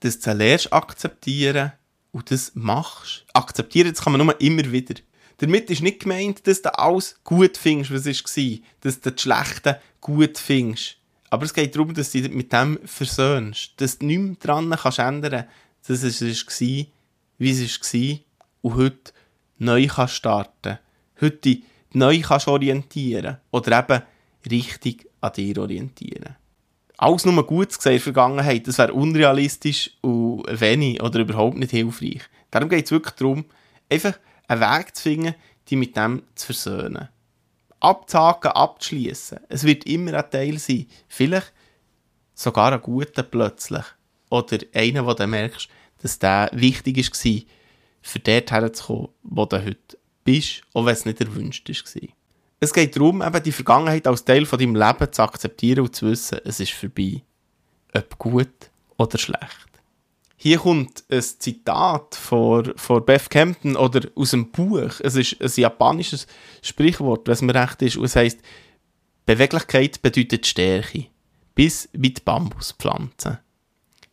dass 0.00 0.18
du 0.18 0.32
lernst 0.32 0.72
akzeptieren 0.72 1.72
und 2.10 2.32
das 2.32 2.50
machst. 2.54 3.24
Akzeptieren, 3.32 3.92
das 3.92 4.02
kann 4.02 4.12
man 4.12 4.26
nur 4.26 4.40
immer 4.40 4.72
wieder. 4.72 4.96
Damit 5.38 5.70
ist 5.70 5.82
nicht 5.82 6.00
gemeint, 6.00 6.46
dass 6.48 6.62
du 6.62 6.76
alles 6.76 7.20
gut 7.22 7.56
findest, 7.56 7.92
was 7.92 8.06
war, 8.06 8.58
dass 8.80 9.00
du 9.00 9.10
das 9.12 9.22
Schlechte 9.22 9.80
gut 10.00 10.36
findest. 10.36 10.96
Aber 11.30 11.44
es 11.44 11.54
geht 11.54 11.76
darum, 11.76 11.94
dass 11.94 12.10
du 12.10 12.22
dich 12.22 12.32
mit 12.32 12.52
dem 12.52 12.80
versöhnst, 12.84 13.74
dass 13.76 13.98
du 13.98 14.06
nichts 14.06 14.40
daran 14.40 14.64
ändern 14.64 14.80
kannst, 14.80 14.98
dass 15.86 16.02
es 16.02 16.20
war, 16.20 16.86
wie 17.38 17.50
es 17.50 17.80
war 17.80 18.18
und 18.62 18.76
heute 18.76 19.12
neu 19.58 19.86
kannst 19.86 20.14
starten 20.14 20.78
Heute 21.20 21.36
dich 21.38 21.62
neu 21.92 22.20
kannst 22.20 22.48
orientieren 22.48 23.38
oder 23.50 23.78
eben 23.78 24.02
richtig 24.50 25.08
an 25.20 25.32
dir 25.32 25.58
orientieren. 25.58 26.36
Alles 26.98 27.24
nur 27.24 27.46
gut 27.46 27.74
gesehen 27.74 27.92
in 27.92 27.96
der 27.96 28.02
Vergangenheit, 28.02 28.68
das 28.68 28.78
wäre 28.78 28.92
unrealistisch 28.92 29.90
und 30.02 30.44
wenig 30.48 31.02
oder 31.02 31.20
überhaupt 31.20 31.56
nicht 31.56 31.70
hilfreich. 31.70 32.22
Darum 32.50 32.68
geht 32.68 32.86
es 32.86 32.90
wirklich 32.90 33.14
darum, 33.14 33.44
einfach 33.90 34.18
einen 34.48 34.60
Weg 34.60 34.94
zu 34.94 35.02
finden, 35.02 35.34
die 35.68 35.76
mit 35.76 35.96
dem 35.96 36.22
zu 36.34 36.46
versöhnen. 36.46 37.08
Abzuhaken, 37.80 38.52
abzuschließen. 38.52 39.40
Es 39.48 39.64
wird 39.64 39.84
immer 39.84 40.14
ein 40.14 40.30
Teil 40.30 40.58
sein. 40.58 40.86
Vielleicht 41.08 41.52
sogar 42.34 42.72
ein 42.72 42.80
guter 42.80 43.22
plötzlich. 43.22 43.84
Oder 44.30 44.58
einer, 44.74 45.06
wo 45.06 45.12
du 45.12 45.26
merkst, 45.26 45.68
dass 46.02 46.18
der 46.18 46.50
wichtig 46.52 46.96
war, 46.96 47.42
für 48.02 48.18
dort 48.20 48.50
herzukommen, 48.50 49.08
wo 49.22 49.44
du 49.46 49.64
heute 49.64 49.98
bist, 50.24 50.62
auch 50.74 50.86
wenn 50.86 50.92
es 50.92 51.04
nicht 51.04 51.20
erwünscht 51.20 51.68
war. 51.68 52.08
Es 52.58 52.72
geht 52.72 52.96
darum, 52.96 53.22
eben 53.22 53.42
die 53.42 53.52
Vergangenheit 53.52 54.06
als 54.06 54.24
Teil 54.24 54.46
von 54.46 54.58
deinem 54.58 54.76
Leben 54.76 55.12
zu 55.12 55.22
akzeptieren 55.22 55.80
und 55.80 55.94
zu 55.94 56.06
wissen, 56.06 56.38
es 56.44 56.60
ist 56.60 56.72
vorbei. 56.72 57.22
Ob 57.94 58.18
gut 58.18 58.70
oder 58.96 59.18
schlecht. 59.18 59.66
Hier 60.36 60.58
kommt 60.58 61.04
ein 61.10 61.22
Zitat 61.22 62.14
von, 62.14 62.72
von 62.76 63.04
Beth 63.04 63.30
Campton 63.30 63.74
oder 63.74 64.08
aus 64.14 64.30
dem 64.30 64.50
Buch. 64.50 65.00
Es 65.00 65.16
ist 65.16 65.40
ein 65.40 65.50
japanisches 65.56 66.26
Sprichwort, 66.62 67.26
was 67.26 67.42
mir 67.42 67.54
recht 67.54 67.80
ist. 67.82 67.96
Und 67.96 68.04
es 68.04 68.16
heisst, 68.16 68.40
Beweglichkeit 69.24 70.00
bedeutet 70.02 70.46
Stärke. 70.46 71.06
Bis 71.54 71.88
wie 71.92 72.10
die 72.10 72.20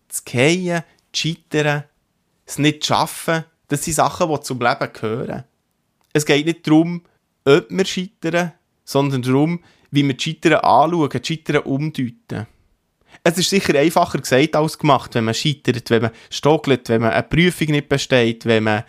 das 0.07 0.23
Scheitern, 1.15 1.84
es 2.46 2.58
nicht 2.58 2.86
schaffen, 2.86 3.46
das 3.67 3.84
sind 3.84 3.93
Sachen, 3.93 4.29
die 4.29 4.39
zum 4.41 4.60
Leben 4.60 4.93
gehören. 4.93 5.43
Es 6.13 6.25
geht 6.25 6.46
nicht 6.46 6.67
darum, 6.67 7.01
ob 7.46 7.65
wir 7.70 7.86
scheitern, 7.86 8.53
sondern 8.84 9.22
darum, 9.22 9.63
wie 9.91 10.08
wir 10.08 10.20
Scheitern 10.20 10.53
anschauen, 10.55 11.24
Scheitern 11.24 11.63
umdeuten. 11.63 12.48
Es 13.24 13.38
ist 13.38 13.50
sicher 13.50 13.77
einfacher 13.77 14.20
gesagt 14.20 14.55
als 14.55 14.77
gemacht, 14.77 15.15
wenn 15.15 15.25
man 15.25 15.34
scheitert, 15.34 15.89
wenn 15.89 16.03
man 16.03 16.12
stockelt, 16.29 16.89
wenn 16.89 17.01
man 17.01 17.12
eine 17.12 17.24
Prüfung 17.24 17.67
nicht 17.67 17.89
besteht, 17.89 18.46
wenn 18.46 18.63
man 18.63 18.84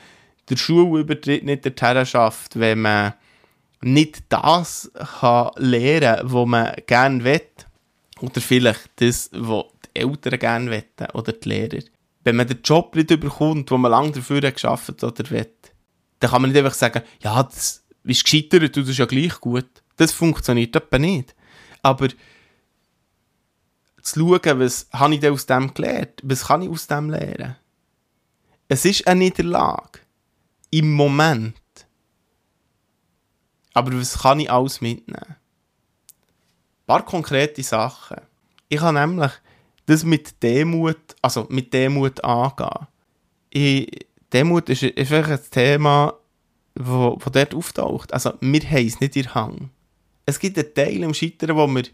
der 0.48 0.56
Schulübertritt 0.56 1.44
nicht 1.44 1.64
dorthin 1.64 2.06
schafft, 2.06 2.58
wenn 2.58 2.82
man 2.82 3.14
nicht 3.80 4.22
das 4.30 4.90
kann 5.20 5.50
lernen 5.56 6.16
kann, 6.16 6.32
was 6.32 6.46
man 6.46 6.72
gerne 6.86 7.24
will. 7.24 7.40
Oder 8.20 8.40
vielleicht 8.40 8.90
das, 8.96 9.30
was 9.32 9.64
die 9.86 10.00
Eltern 10.00 10.38
gerne 10.38 10.70
wollen 10.70 11.10
oder 11.12 11.32
die 11.32 11.48
Lehrer. 11.48 11.82
Wenn 12.24 12.36
man 12.36 12.46
den 12.46 12.62
Job 12.62 12.96
nicht 12.96 13.10
überkommt, 13.10 13.70
wo 13.70 13.76
man 13.76 13.90
lange 13.90 14.12
dafür 14.12 14.40
geschafft 14.40 15.04
oder 15.04 15.30
will, 15.30 15.50
dann 16.20 16.30
kann 16.30 16.42
man 16.42 16.50
nicht 16.50 16.58
einfach 16.58 16.74
sagen, 16.74 17.02
ja, 17.20 17.42
das 17.42 17.84
bist 18.02 18.24
gescheitert, 18.24 18.74
du 18.74 18.84
bist 18.84 18.98
ja 18.98 19.06
gleich 19.06 19.38
gut. 19.40 19.68
Das 19.96 20.12
funktioniert 20.12 20.74
etwa 20.74 20.98
nicht. 20.98 21.34
Aber 21.82 22.08
zu 24.02 24.20
schauen, 24.20 24.60
was 24.60 24.88
habe 24.92 25.14
ich 25.14 25.20
denn 25.20 25.32
aus 25.32 25.46
dem 25.46 25.72
gelernt? 25.72 26.20
Was 26.22 26.46
kann 26.46 26.62
ich 26.62 26.68
aus 26.68 26.86
dem 26.86 27.10
lernen? 27.10 27.56
Es 28.68 28.84
ist 28.84 29.06
eine 29.06 29.20
Niederlage. 29.20 30.00
Im 30.70 30.92
Moment. 30.92 31.54
Aber 33.72 33.98
was 33.98 34.18
kann 34.18 34.40
ich 34.40 34.50
alles 34.50 34.80
mitnehmen? 34.80 35.24
Ein 35.26 36.86
paar 36.86 37.04
konkrete 37.04 37.62
Sachen. 37.62 38.18
Ich 38.68 38.78
kann 38.78 38.94
nämlich 38.94 39.30
das 39.86 40.04
mit 40.04 40.42
Demut, 40.42 40.98
also 41.22 41.46
mit 41.50 41.72
Demut 41.72 42.22
angehen. 42.24 43.86
Demut 44.32 44.68
ist, 44.68 44.82
ist 44.82 45.12
ein 45.12 45.40
Thema, 45.50 46.14
wo, 46.74 47.16
wo 47.20 47.30
dort 47.30 47.54
auftaucht. 47.54 48.12
Also, 48.12 48.34
wir 48.40 48.62
haben 48.62 48.86
es 48.86 49.00
nicht 49.00 49.16
in 49.16 49.34
Hang. 49.34 49.70
Es 50.26 50.38
gibt 50.38 50.58
einen 50.58 50.74
Teil 50.74 51.02
im 51.02 51.14
Scheitern, 51.14 51.56
wo 51.56 51.66
wir 51.66 51.84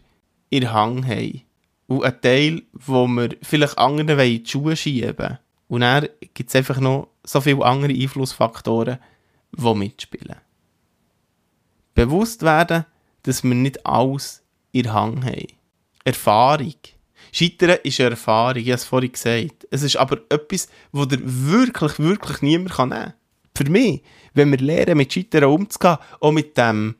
in 0.49 0.71
Hang 0.71 1.05
haben. 1.05 1.41
Und 1.87 2.03
einen 2.03 2.21
Teil, 2.21 2.63
wo 2.73 3.05
wir 3.07 3.35
vielleicht 3.41 3.77
anderen 3.77 4.19
in 4.19 4.43
die 4.43 4.49
Schuhe 4.49 4.75
schieben 4.75 5.39
Und 5.67 5.81
dann 5.81 6.07
gibt 6.33 6.49
es 6.49 6.55
einfach 6.55 6.79
noch 6.79 7.09
so 7.23 7.41
viele 7.41 7.65
andere 7.65 7.93
Einflussfaktoren, 7.93 8.97
die 9.51 9.75
mitspielen. 9.75 10.37
Bewusst 11.93 12.41
werden, 12.41 12.85
dass 13.23 13.43
wir 13.43 13.53
nicht 13.53 13.85
alles 13.85 14.41
in 14.71 14.91
Hang 14.91 15.23
haben. 15.23 15.47
Erfahrung. 16.03 16.73
Scheitern 17.31 17.77
ist 17.83 17.99
eine 17.99 18.11
Erfahrung, 18.11 18.61
ich 18.61 18.67
habe 18.67 18.75
es 18.75 18.83
vorhin 18.83 19.11
gesagt. 19.11 19.67
Es 19.71 19.83
ist 19.83 19.95
aber 19.95 20.19
etwas, 20.29 20.67
das 20.91 21.07
dir 21.07 21.19
wirklich, 21.23 21.99
wirklich 21.99 22.41
niemand 22.41 22.77
nehmen 22.77 22.91
kann. 22.91 23.13
Für 23.55 23.69
mich 23.69 24.01
wenn 24.33 24.51
wir 24.51 24.59
lernen, 24.59 24.97
mit 24.97 25.13
Scheitern 25.13 25.45
umzugehen, 25.45 25.97
auch 26.19 26.31
mit 26.31 26.57
dem, 26.57 26.95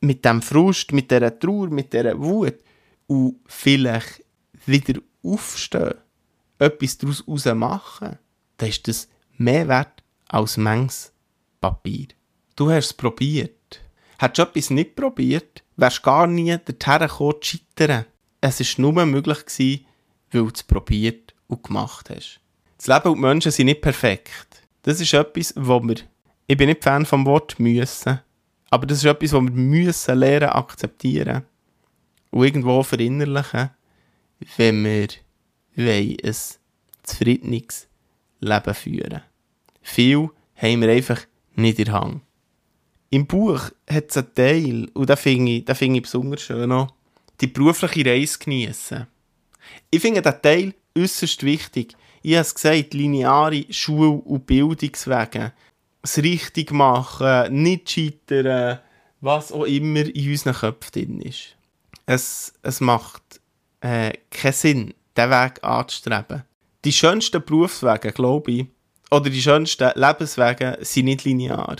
mit 0.00 0.24
dem 0.24 0.42
Frust, 0.42 0.92
mit 0.92 1.10
dieser 1.10 1.38
Trauer, 1.38 1.68
mit 1.68 1.92
dieser 1.92 2.18
Wut 2.18 2.56
und 3.06 3.36
vielleicht 3.46 4.22
wieder 4.66 5.00
aufstehen, 5.22 5.94
etwas 6.58 6.98
daraus 6.98 7.44
machen, 7.46 8.18
dann 8.56 8.68
ist 8.68 8.86
das 8.88 9.08
mehr 9.36 9.68
wert 9.68 10.02
als 10.28 10.56
manches 10.56 11.12
Papier. 11.60 12.08
Du 12.56 12.70
hast 12.70 12.86
es 12.86 12.94
probiert. 12.94 13.80
Hättest 14.18 14.38
du 14.38 14.42
etwas 14.42 14.70
nicht 14.70 14.96
probiert, 14.96 15.62
wärst 15.76 15.98
du 15.98 16.02
gar 16.02 16.26
nie 16.26 16.56
dorthin 16.64 16.98
gekommen 16.98 17.34
zu 17.40 17.58
scheitern. 17.58 18.04
Es 18.40 18.60
war 18.60 18.82
nur 18.82 19.06
möglich 19.06 19.46
gewesen, 19.46 19.86
weil 20.30 20.42
du 20.42 20.50
es 20.54 20.62
probiert 20.62 21.34
und 21.48 21.62
gemacht 21.62 22.10
hast. 22.10 22.40
Das 22.76 22.86
Leben 22.86 23.08
und 23.08 23.16
die 23.16 23.22
Menschen 23.22 23.52
sind 23.52 23.66
nicht 23.66 23.80
perfekt. 23.80 24.62
Das 24.82 25.00
ist 25.00 25.12
etwas, 25.12 25.52
wo 25.56 25.82
wir, 25.82 25.96
ich 26.46 26.56
bin 26.56 26.68
nicht 26.68 26.84
Fan 26.84 27.04
vom 27.04 27.26
Wort 27.26 27.58
müssen, 27.58 28.20
aber 28.70 28.86
das 28.86 28.98
ist 28.98 29.04
etwas, 29.04 29.32
was 29.32 29.42
wir 29.42 29.50
müssen 29.50 30.18
lernen, 30.18 30.50
akzeptieren 30.50 31.42
und 32.30 32.44
irgendwo 32.44 32.82
verinnerlichen, 32.82 33.70
wenn 34.56 34.84
wir 34.84 35.08
ein 35.76 36.16
zufriedenes 37.02 37.88
Leben 38.40 38.74
führen. 38.74 39.22
Viel 39.82 40.30
haben 40.54 40.80
wir 40.80 40.90
einfach 40.90 41.22
nicht 41.54 41.78
in 41.78 41.92
Hand. 41.92 42.22
Im 43.10 43.26
Buch 43.26 43.70
hat 43.88 44.10
es 44.10 44.16
einen 44.18 44.34
Teil, 44.34 44.88
und 44.92 45.08
den 45.08 45.16
finde 45.16 45.52
ich, 45.52 45.76
find 45.76 45.96
ich 45.96 46.02
besonders 46.02 46.42
schön 46.42 46.68
noch, 46.68 46.94
die 47.40 47.46
berufliche 47.46 48.04
Reise 48.04 48.38
genießen. 48.38 49.06
Ich 49.90 50.00
finde 50.00 50.22
den 50.22 50.42
Teil 50.42 50.74
äußerst 50.96 51.42
wichtig. 51.42 51.96
Ich 52.22 52.32
habe 52.32 52.42
es 52.42 52.54
gesagt, 52.54 52.94
lineare 52.94 53.64
Schul- 53.70 54.22
und 54.24 54.46
Bildungswege. 54.46 55.52
Das 56.02 56.18
richtig 56.18 56.72
machen, 56.72 57.62
nicht 57.62 57.90
scheitern, 57.90 58.80
was 59.20 59.52
auch 59.52 59.64
immer 59.64 60.06
in 60.06 60.30
unseren 60.30 60.54
Köpfen 60.54 60.92
drin 60.92 61.20
ist. 61.22 61.56
Es, 62.06 62.54
es 62.62 62.80
macht 62.80 63.40
äh, 63.80 64.12
keinen 64.30 64.52
Sinn, 64.52 64.94
diesen 65.16 65.30
Weg 65.30 65.62
anzustreben. 65.62 66.44
Die 66.84 66.92
schönsten 66.92 67.44
Berufswege, 67.44 68.12
glaube 68.12 68.50
ich, 68.50 68.66
oder 69.10 69.30
die 69.30 69.42
schönsten 69.42 69.90
Lebenswege 69.94 70.78
sind 70.82 71.06
nicht 71.06 71.24
linear. 71.24 71.76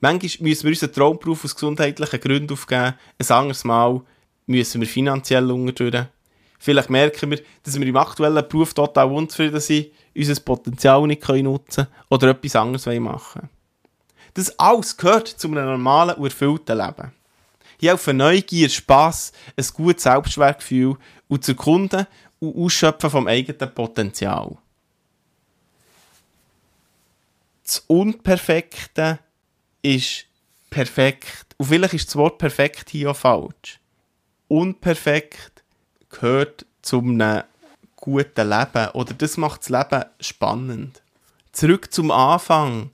Manchmal 0.00 0.48
müssen 0.48 0.64
wir 0.64 0.70
unseren 0.70 0.92
Traumberuf 0.92 1.44
aus 1.44 1.54
gesundheitlichen 1.54 2.20
Gründen 2.20 2.52
aufgeben, 2.52 2.94
ein 3.18 3.30
anderes 3.30 3.64
Mal 3.64 4.00
müssen 4.48 4.80
wir 4.80 4.88
finanziell 4.88 5.50
unterdrücken. 5.50 6.08
Vielleicht 6.58 6.90
merken 6.90 7.30
wir, 7.30 7.40
dass 7.62 7.78
wir 7.78 7.86
im 7.86 7.96
aktuellen 7.96 8.48
Beruf 8.48 8.74
total 8.74 9.12
unzufrieden 9.12 9.60
sind, 9.60 9.92
unser 10.16 10.40
Potenzial 10.40 11.06
nicht 11.06 11.26
nutzen 11.28 11.84
können 11.84 11.88
oder 12.08 12.30
etwas 12.30 12.56
anderes 12.56 12.86
machen 13.00 13.48
Das 14.34 14.58
alles 14.58 14.96
gehört 14.96 15.28
zu 15.28 15.46
einem 15.48 15.66
normalen 15.66 16.16
und 16.16 16.24
erfüllten 16.24 16.76
Leben. 16.76 17.12
Hier 17.78 17.90
helfen 17.90 18.16
Neugier, 18.16 18.68
Spass, 18.68 19.32
ein 19.56 19.66
gutes 19.72 20.02
Selbstwertgefühl 20.02 20.96
und 21.28 21.44
zu 21.44 21.54
Kunden 21.54 22.06
und 22.40 22.56
Ausschöpfen 22.56 23.10
vom 23.10 23.28
eigenen 23.28 23.72
Potenzial. 23.72 24.58
Das 27.62 27.84
Unperfekte 27.86 29.20
ist 29.82 30.24
perfekt. 30.70 31.54
Und 31.56 31.66
vielleicht 31.66 31.94
ist 31.94 32.08
das 32.08 32.16
Wort 32.16 32.38
perfekt 32.38 32.90
hier 32.90 33.10
auch 33.10 33.16
falsch. 33.16 33.78
Unperfekt 34.48 35.62
gehört 36.08 36.64
zu 36.80 37.00
einem 37.00 37.42
guten 37.96 38.48
Leben 38.48 38.88
oder 38.94 39.12
das 39.12 39.36
macht 39.36 39.60
das 39.60 39.68
Leben 39.68 40.04
spannend. 40.20 41.02
Zurück 41.52 41.92
zum 41.92 42.10
Anfang. 42.10 42.90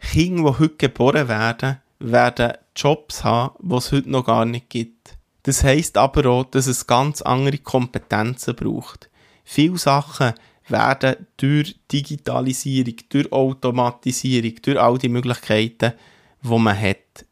Kinder, 0.00 0.52
die 0.52 0.58
heute 0.58 0.76
geboren 0.76 1.28
werden, 1.28 1.78
werden 1.98 2.52
Jobs 2.74 3.24
haben, 3.24 3.54
die 3.60 3.74
es 3.74 3.92
heute 3.92 4.10
noch 4.10 4.24
gar 4.24 4.44
nicht 4.44 4.70
gibt. 4.70 5.16
Das 5.42 5.64
heisst 5.64 5.96
aber 5.98 6.26
auch, 6.26 6.44
dass 6.44 6.66
es 6.66 6.86
ganz 6.86 7.20
andere 7.22 7.58
Kompetenzen 7.58 8.54
braucht. 8.54 9.10
Viele 9.44 9.78
Sachen 9.78 10.34
werden 10.68 11.26
durch 11.36 11.76
Digitalisierung, 11.90 12.96
durch 13.08 13.32
Automatisierung, 13.32 14.54
durch 14.62 14.78
all 14.78 14.98
die 14.98 15.08
Möglichkeiten, 15.08 15.94
die 16.42 16.58
man 16.58 16.80
hat, 16.80 17.24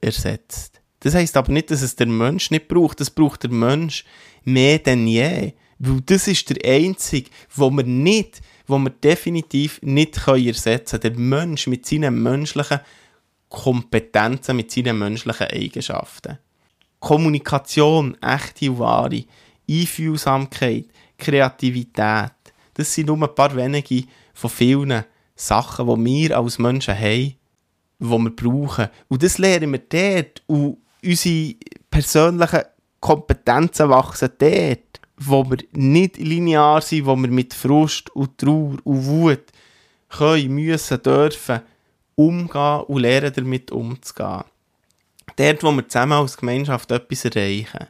ersetzt. 0.00 0.81
Das 1.02 1.14
heisst 1.14 1.36
aber 1.36 1.50
nicht, 1.50 1.70
dass 1.72 1.82
es 1.82 1.96
der 1.96 2.06
Mensch 2.06 2.52
nicht 2.52 2.68
braucht. 2.68 3.00
Das 3.00 3.10
braucht 3.10 3.42
der 3.42 3.50
Mensch 3.50 4.04
mehr 4.44 4.78
denn 4.78 5.08
je. 5.08 5.52
Weil 5.80 6.00
das 6.06 6.28
ist 6.28 6.48
der 6.48 6.64
einzige, 6.64 7.28
wo 7.52 7.70
wir 7.70 7.82
nicht, 7.82 8.40
wo 8.68 8.78
wir 8.78 8.90
definitiv 8.90 9.80
nicht 9.82 10.16
ersetzen 10.28 11.00
können. 11.00 11.16
Der 11.16 11.20
Mensch 11.20 11.66
mit 11.66 11.86
seinen 11.86 12.22
menschlichen 12.22 12.80
Kompetenzen, 13.48 14.54
mit 14.56 14.70
seinen 14.70 14.96
menschlichen 14.96 15.48
Eigenschaften. 15.48 16.38
Kommunikation, 17.00 18.16
echte 18.22 18.70
und 18.70 18.78
wahre, 18.78 19.24
Einfühlsamkeit, 19.68 20.86
Kreativität, 21.18 22.30
das 22.74 22.94
sind 22.94 23.06
nur 23.06 23.20
ein 23.20 23.34
paar 23.34 23.56
wenige 23.56 24.04
von 24.34 24.50
vielen 24.50 25.04
Sachen, 25.34 26.04
die 26.04 26.28
wir 26.28 26.38
als 26.38 26.60
Menschen 26.60 26.96
haben, 26.96 27.34
die 27.98 28.06
wir 28.06 28.30
brauchen. 28.30 28.88
Und 29.08 29.22
das 29.22 29.38
lernen 29.38 29.72
wir 29.72 29.80
dort. 29.80 30.42
Und 30.46 30.78
unsere 31.04 31.54
persönlichen 31.90 32.62
Kompetenzen 33.00 33.88
wachsen 33.88 34.30
dort, 34.38 35.00
wo 35.16 35.48
wir 35.48 35.58
nicht 35.72 36.16
linear 36.18 36.80
sind, 36.80 37.06
wo 37.06 37.16
wir 37.16 37.28
mit 37.28 37.54
Frust 37.54 38.10
und 38.10 38.38
Trauer 38.38 38.76
und 38.84 39.06
Wut 39.06 39.44
können, 40.08 40.54
müssen, 40.54 41.02
dürfen 41.02 41.62
umgehen 42.14 42.80
und 42.86 43.00
lernen, 43.00 43.32
damit 43.34 43.70
umzugehen. 43.70 44.44
Dort, 45.36 45.62
wo 45.62 45.72
wir 45.72 45.88
zusammen 45.88 46.12
als 46.12 46.36
Gemeinschaft 46.36 46.90
etwas 46.90 47.24
erreichen. 47.24 47.86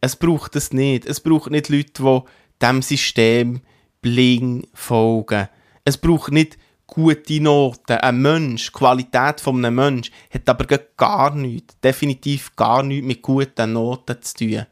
Es 0.00 0.16
braucht 0.16 0.56
das 0.56 0.72
nicht. 0.72 1.06
Es 1.06 1.20
braucht 1.20 1.50
nicht 1.50 1.68
Leute, 1.68 2.02
die 2.02 2.20
diesem 2.60 2.82
System 2.82 3.60
Bling 4.00 4.66
folgen. 4.72 5.48
Es 5.84 5.96
braucht 5.96 6.32
nicht 6.32 6.58
gute 6.92 7.40
Noten. 7.40 7.92
Ein 7.92 8.20
Mensch, 8.20 8.66
die 8.66 8.72
Qualität 8.72 9.40
von 9.40 9.64
einem 9.64 9.74
Mensch, 9.74 10.10
hat 10.32 10.48
aber 10.48 10.66
gar 10.96 11.34
nichts, 11.34 11.78
definitiv 11.80 12.54
gar 12.56 12.82
nichts 12.82 13.06
mit 13.06 13.22
guten 13.22 13.72
Noten 13.72 14.20
zu 14.20 14.36
tun. 14.36 14.66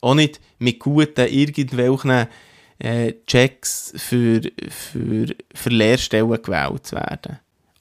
Auch 0.00 0.14
nicht 0.14 0.40
mit 0.58 0.78
guten 0.80 1.26
irgendwelchen 1.26 2.28
äh, 2.78 3.12
Checks 3.26 3.92
für, 3.96 4.40
für, 4.68 5.34
für 5.54 5.70
Lehrstellen 5.70 6.42
gewählt 6.42 6.86
zu 6.86 6.96
werden. 6.96 7.38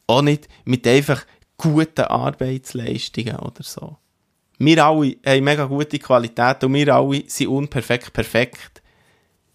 Auch 0.07 0.21
nicht 0.21 0.47
mit 0.65 0.87
einfach 0.87 1.25
guten 1.57 2.01
Arbeitsleistungen 2.01 3.37
oder 3.37 3.63
so. 3.63 3.97
Wir 4.57 4.85
alle 4.85 5.15
haben 5.25 5.43
mega 5.43 5.65
gute 5.65 5.99
Qualität 5.99 6.63
und 6.63 6.73
wir 6.73 6.93
alle 6.93 7.23
sind 7.27 7.47
unperfekt 7.47 8.13
perfekt 8.13 8.81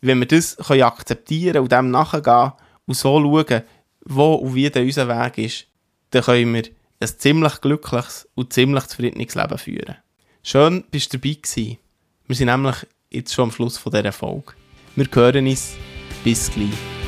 wenn 0.01 0.19
wir 0.19 0.27
das 0.27 0.57
können 0.57 0.83
akzeptieren 0.83 1.63
und 1.63 1.73
dem 1.73 1.91
nachgehen 1.91 2.53
und 2.87 2.95
so 2.95 3.21
schauen, 3.21 3.63
wo 4.11 4.35
und 4.35 4.55
wie 4.55 4.69
denn 4.69 4.87
unser 4.87 5.09
Weg 5.09 5.39
ist, 5.39 5.67
dann 6.11 6.23
können 6.23 6.55
wir 6.55 6.65
ein 7.01 7.09
ziemlich 7.09 7.61
glückliches 7.61 8.29
und 8.35 8.53
ziemlich 8.53 8.85
zufriedenes 8.85 9.35
Leben 9.35 9.59
führen. 9.59 9.97
Schön, 10.43 10.85
bist 10.91 11.13
du 11.13 11.19
dabei 11.19 11.35
gewesen. 11.35 11.79
Wir 12.27 12.37
sind 12.37 12.47
nämlich 12.47 12.77
jetzt 13.11 13.33
schon 13.33 13.45
am 13.45 13.53
Schluss 13.53 13.79
von 13.79 13.93
dieser 13.93 14.13
Folge. 14.13 14.53
Wir 14.97 15.07
hören 15.13 15.47
uns. 15.47 15.75
Bis 16.23 16.51
gleich. 16.51 17.00